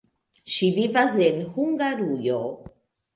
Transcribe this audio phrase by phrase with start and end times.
[0.53, 2.39] Ŝi vivas en Hungarujo.